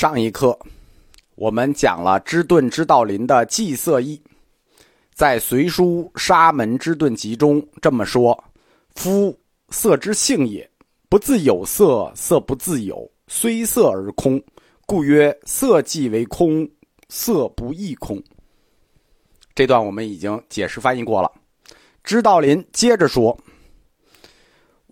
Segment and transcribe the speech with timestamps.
[0.00, 0.58] 上一课，
[1.34, 4.18] 我们讲了知顿知道林的祭色意，
[5.12, 8.42] 在《隋书沙门之顿集》中这么说
[8.96, 10.66] ：“夫色之性也，
[11.10, 14.42] 不自有色，色不自有，虽色而空，
[14.86, 16.66] 故曰色即为空，
[17.10, 18.18] 色不异空。”
[19.54, 21.30] 这段我们已经解释翻译过了。
[22.02, 23.38] 知道林接着说：“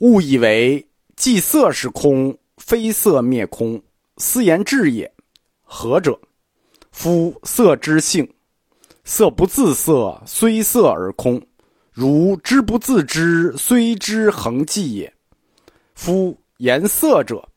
[0.00, 0.86] 误以为
[1.16, 3.82] 即色是空，非色灭空。”
[4.18, 5.10] 斯言志也，
[5.62, 6.18] 何者？
[6.90, 8.28] 夫色之性，
[9.04, 11.40] 色不自色，虽色而空；
[11.92, 15.12] 如知不自知，虽知恒寂也。
[15.94, 17.48] 夫言色者，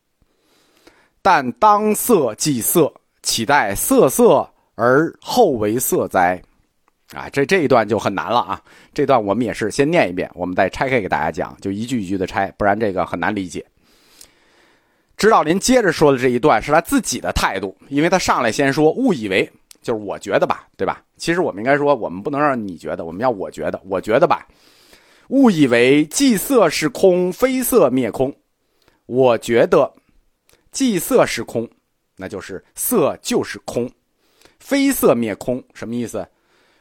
[1.20, 2.92] 但当色即色，
[3.22, 6.40] 岂待色色而后为色哉？
[7.12, 8.62] 啊，这这一段就很难了啊！
[8.94, 13.66] 这段我们也是先念一遍，我们再拆开给大家讲，就一句一句的拆，不然这个很难理解。
[15.22, 19.48] 指导林接着说的这一段是他自己的态度，因为他上来先说误以为
[19.80, 21.00] 就是我觉得吧，对吧？
[21.16, 24.48] 其实我们应该说，我们不能让你觉得，我们要我觉得，我觉得吧。
[25.28, 28.34] 误以为既色是空，非色灭空。
[29.06, 29.94] 我觉得
[30.72, 31.70] 既色是空，
[32.16, 33.88] 那就是色就是空，
[34.58, 36.26] 非色灭空什么意思？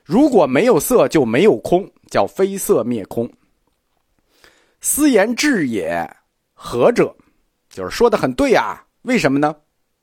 [0.03, 3.31] 如果没有色就没有空，叫非色灭空。
[4.79, 6.09] 斯言智也，
[6.55, 7.15] 何者？
[7.71, 9.55] 就是说的很对呀，为什么呢？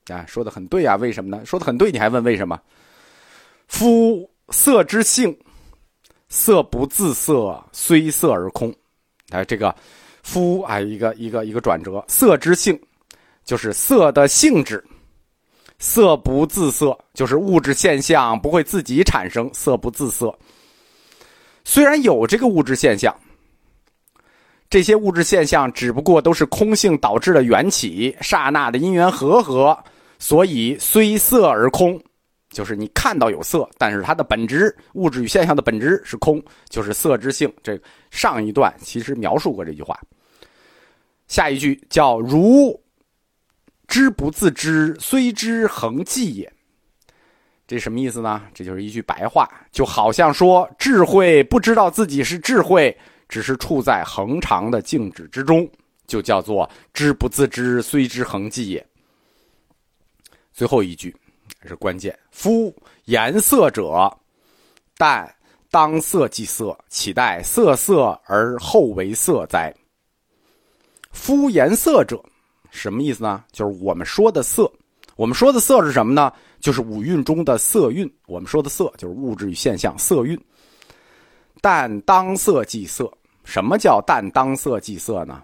[0.06, 1.44] 啊，说的很对呀，为什么呢？
[1.44, 2.58] 说的很对，你还问为什么？
[3.66, 5.38] 夫色之性，
[6.30, 8.75] 色不自色，虽色而空。
[9.28, 9.75] 哎，这个
[10.22, 12.80] 夫啊，一个一个一个转折，色之性
[13.44, 14.82] 就是色的性质，
[15.78, 20.34] 色不自色就是物质现象不会自己产生，色不自色。
[21.64, 23.14] 虽然有这个物质现象。
[24.70, 29.77] 这些物质现象只不过都是空性导致的缘起，刹那的因缘和合，
[30.19, 31.98] 所以虽色而空，
[32.50, 37.50] 就是你看到有色，但是它的本质，物质与现象的本质是空，就是色之性。
[37.62, 39.98] 这上一段其实描述过这句话。
[41.28, 42.78] 下一句叫“如
[43.87, 46.53] 知不自知，虽知恒寂也”，
[47.66, 48.43] 这什么意思呢？
[48.53, 52.94] 这就是一句白话，就好像说智慧不知道自己是智慧。
[53.28, 55.69] 只是处在恒常的静止之中，
[56.06, 58.87] 就叫做知不自知，虽知恒寂也。
[60.53, 61.15] 最后一句
[61.65, 62.75] 是关键：夫
[63.05, 64.11] 颜色者，
[64.97, 65.33] 但
[65.71, 69.72] 当色即色，岂待色色而后为色哉？
[71.12, 72.22] 夫颜色者，
[72.71, 73.44] 什么意思呢？
[73.53, 74.72] 就是我们说的色。
[75.17, 76.33] 我们说的色是什么呢？
[76.61, 78.11] 就是五蕴中的色蕴。
[78.27, 80.41] 我们说的色就是物质与现象色蕴。
[81.60, 83.12] 但当色即色。
[83.44, 85.42] 什么叫但当色即色呢？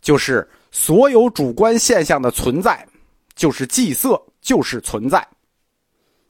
[0.00, 2.86] 就是所有主观现象的存在，
[3.34, 5.26] 就是即色，就是存在。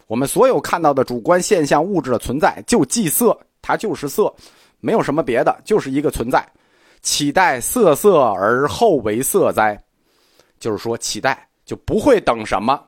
[0.07, 4.35] 我们所有看到的主观现象物质的存在，就即色，它就是色，
[4.81, 6.47] 没有什么别的，就是一个存在。
[7.01, 9.83] 期待色色而后为色哉？
[10.59, 12.79] 就是说，期待就不会等什么。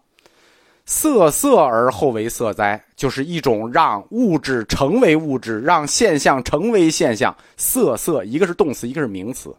[0.85, 7.35] 色色而后为色哉，就是一种让物质成为物质，让现象成为现象。
[7.57, 9.55] 色色一个是动词，一个是名词，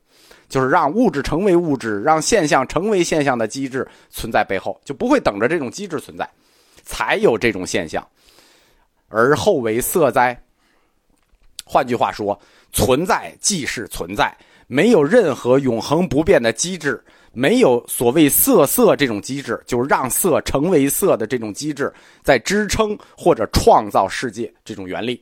[0.49, 6.29] 就是让物质成为物质，让现象成为现象的机制存在背后，就不会等着这种机制存在，
[6.83, 8.05] 才有这种现象。
[9.07, 10.37] 而后为色哉。
[11.65, 12.37] 换句话说，
[12.73, 14.35] 存在即是存在，
[14.73, 17.03] 没有任何永恒不变的机制。
[17.35, 21.91] 没有所谓色色这种机制，就让色成为色的这种机制，
[22.23, 25.19] 在支撑或者创造世界这种原理。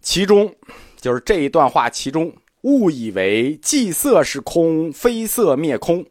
[0.00, 0.50] 其中，
[0.98, 6.02] 就是这一段话其中，误以为即色是空，非色灭空，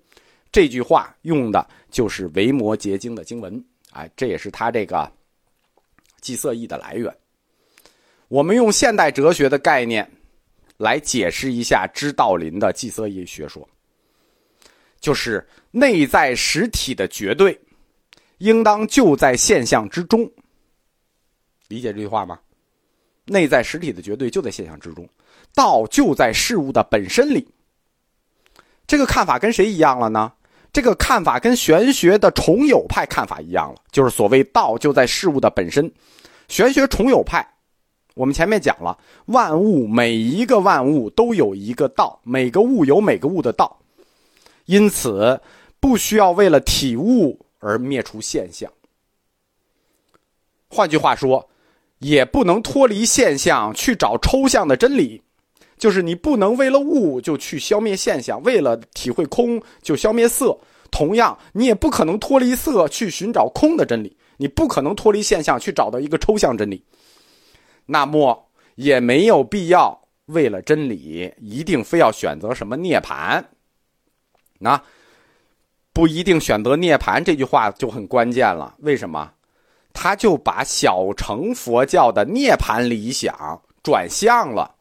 [0.51, 5.11] 这句话用的就是《维摩诘经》的经文，哎，这也是他这个
[6.21, 7.11] 即色义的来源。
[8.27, 10.07] 我们用现代哲学的概念
[10.77, 13.67] 来解释一下知道林的即色义学说。
[14.99, 17.59] 就是内在实体的绝对，
[18.39, 20.29] 应当就在现象之中。
[21.67, 22.39] 理解这句话吗？
[23.25, 25.07] 内在实体的绝对就在现象之中，
[25.53, 27.47] 道就在事物的本身里。
[28.87, 30.31] 这个看法跟谁一样了呢？
[30.73, 35.91] 这个看法跟玄学的重有派看法一样了，就是所谓道就在事物的本身。
[36.47, 37.45] 玄学重有派，
[38.17, 38.97] 我们前面讲了，
[39.27, 43.77] 万物每一个万物都有一个道，每个物有每个物的道。
[44.65, 45.39] 因此，
[45.79, 48.69] 不需要为了体悟而灭除现象。
[50.67, 51.47] 换句话说，
[51.99, 55.21] 也不能脱离现象去找抽象的真理，
[55.77, 60.57] 就是你不能为了物就去消灭现象，为了体会空就消灭色，
[60.91, 66.83] 同样，你也不可能脱离色去寻找空的真理，你不可能脱离现象去找到一个抽象真理。
[67.87, 73.43] 那么，也没有必要为了真理一定非要选择什么涅槃。
[74.59, 74.79] 那
[75.93, 78.75] 不一定选择涅槃这句话就很关键了。
[78.79, 79.31] 为什么？
[79.93, 84.75] 他就把小乘佛教的涅槃理想转向了，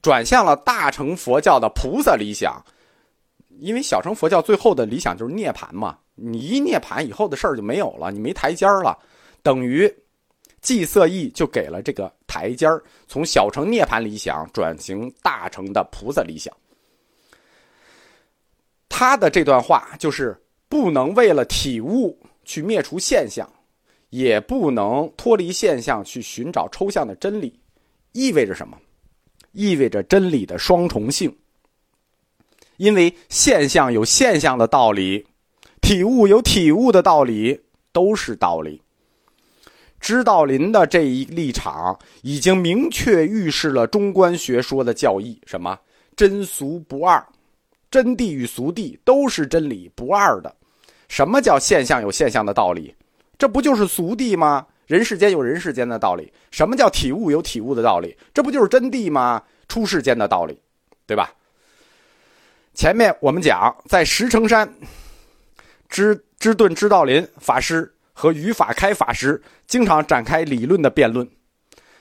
[0.00, 2.64] 转向了大乘佛教的菩萨理想。
[3.60, 8.98] 因为小乘佛教最后的理想就是涅槃嘛，你一涅槃以后的事儿就没有了，你没台阶儿了，
[9.42, 9.92] 等于
[10.64, 16.52] 寂色意就给了这个台阶儿，从小乘涅槃理想转型大乘的菩萨理想。
[18.88, 20.34] 他的这段话就是
[20.66, 23.46] 不能为了体悟去灭除现象，
[24.08, 27.60] 也不能脱离现象去寻找抽象的真理，
[28.12, 28.78] 意味着什么？
[29.52, 31.36] 意味着真理的双重性。
[32.78, 35.26] 因为现象有现象的道理，
[35.82, 37.60] 体悟有体悟的道理，
[37.92, 38.80] 都是道理。
[40.04, 45.78] 知道林的这一立场已经明确预示了中观学说的教义：什么
[46.14, 47.26] 真俗不二，
[47.90, 50.54] 真谛与俗谛都是真理不二的。
[51.08, 52.94] 什么叫现象有现象的道理？
[53.38, 54.66] 这不就是俗谛吗？
[54.86, 56.30] 人世间有人世间的道理。
[56.50, 58.14] 什么叫体悟有体悟的道理？
[58.34, 59.42] 这不就是真谛吗？
[59.68, 60.60] 出世间的道理，
[61.06, 61.32] 对吧？
[62.74, 64.70] 前面我们讲，在石城山，
[65.88, 71.28] 知知顿知道林法师和语法开法师经常展开理论的辩论。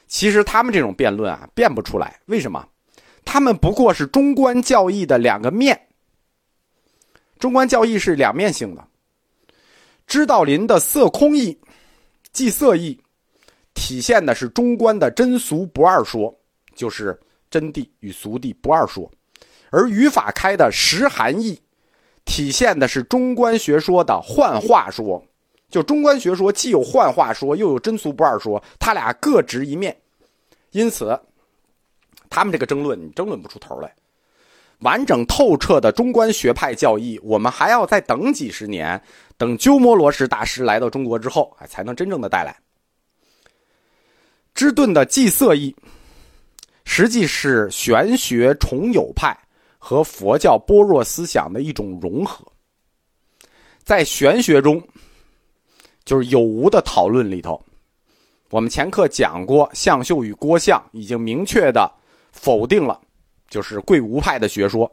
[0.08, 2.20] 其实他们这种辩论啊，辩不出来。
[2.28, 2.66] 为什么？
[3.26, 5.80] 他们不过是中观教义的两个面。
[7.40, 8.88] 中观教义是两面性的。
[10.06, 11.58] 知道林的色空义、
[12.32, 13.02] 即色义，
[13.74, 16.34] 体现的是中观的真俗不二说，
[16.76, 17.20] 就是
[17.50, 19.10] 真谛与俗谛不二说。
[19.72, 21.60] 而语法开的实含义，
[22.26, 25.26] 体现的是中观学说的幻化说，
[25.74, 29.94] 就中观学说既有幻化说，又有真俗不二说，他俩各执一面，
[30.70, 31.20] 因此，
[32.30, 33.92] 他们这个争论你争论不出头来。
[34.80, 39.02] 完整透彻的中观学派教义，我们还要再等几十年，
[39.36, 42.56] 等鸠摩罗什大师来到中国之后，才能真正的带来。
[44.54, 45.76] 芝顿的寂色义，
[46.86, 49.36] 实际是玄学重友派。
[49.86, 52.50] 和佛教般若思想的一种融合，
[53.84, 54.82] 在玄学中，
[56.06, 57.64] 就是有无的讨论里头，
[58.50, 61.92] 我们前课讲过，向秀与郭象已经明确的
[62.32, 63.00] 否定了，
[63.50, 64.92] 就是贵无派的学说，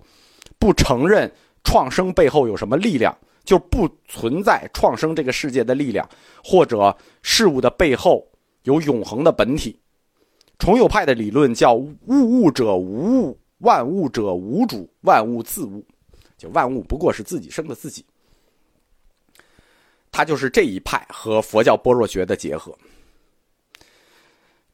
[0.58, 1.30] 不承认
[1.64, 6.08] 创生背后有什么力量，就不存在创生这个世界的力量，
[6.44, 8.26] 或者事物的背后
[8.62, 9.78] 有永恒的本体。
[10.58, 13.38] 重有派的理论叫物物者无物。
[13.60, 15.84] 万物者无主，万物自物，
[16.38, 18.02] 就万物不过是自己生的自己。
[20.12, 22.76] 他就是这一派和佛教般若学的结合。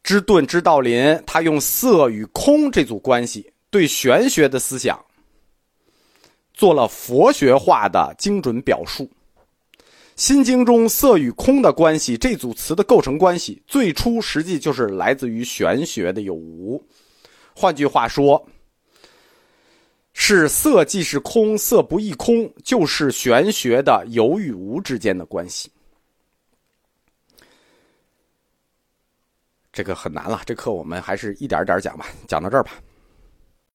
[0.03, 4.99] 知顿知道林，他用色与空这组关系，对玄学的思想
[6.55, 9.11] 做了佛学化的精准表述。
[10.15, 16.83] 心经中色与空的关系这组词的构成关系，最初实际就是来自于玄学的有无。
[17.55, 18.47] 换句话说。
[20.29, 25.71] 是色即是空，色不异空，就是玄学的有与无之间的关系。
[29.73, 32.73] 这个很难了，这课我们还是一点点讲吧，讲到这儿吧。